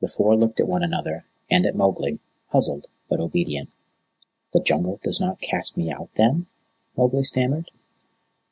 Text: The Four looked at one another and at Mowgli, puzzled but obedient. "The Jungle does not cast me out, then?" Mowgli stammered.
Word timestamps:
The 0.00 0.08
Four 0.08 0.34
looked 0.36 0.58
at 0.58 0.66
one 0.66 0.82
another 0.82 1.24
and 1.48 1.66
at 1.66 1.76
Mowgli, 1.76 2.18
puzzled 2.50 2.88
but 3.08 3.20
obedient. 3.20 3.70
"The 4.52 4.58
Jungle 4.58 4.98
does 5.04 5.20
not 5.20 5.40
cast 5.40 5.76
me 5.76 5.88
out, 5.88 6.10
then?" 6.16 6.46
Mowgli 6.96 7.22
stammered. 7.22 7.70